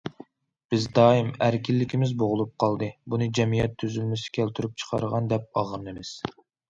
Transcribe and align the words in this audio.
بىز 0.73 0.85
دائىم« 0.99 1.27
ئەركىنلىكىمىز 1.47 2.13
بوغۇلۇپ 2.23 2.53
قالدى، 2.63 2.89
بۇنى 3.15 3.27
جەمئىيەت 3.41 3.75
تۈزۈلمىسى 3.85 4.33
كەلتۈرۈپ 4.39 4.75
چىقارغان» 4.85 5.31
دەپ 5.35 5.51
ئاغرىنىمىز. 5.63 6.17